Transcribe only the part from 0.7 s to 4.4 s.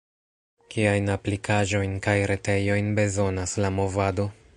Kiajn aplikaĵojn kaj retejojn bezonas la movado?